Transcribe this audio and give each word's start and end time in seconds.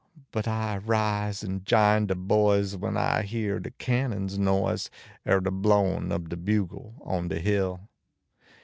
lUit 0.33 0.47
I 0.47 0.77
rise 0.77 1.43
en 1.43 1.61
jine 1.63 2.07
de 2.07 2.15
boys 2.15 2.75
when 2.75 2.97
I 2.97 3.21
hear 3.21 3.59
de 3.59 3.69
cannon 3.69 4.25
s 4.25 4.35
noise. 4.35 4.89
Kr 5.27 5.37
de 5.41 5.51
blowiif 5.51 6.11
ob 6.11 6.29
de 6.29 6.37
bugle 6.37 6.95
on 7.05 7.27
de 7.27 7.39
hill. 7.39 7.87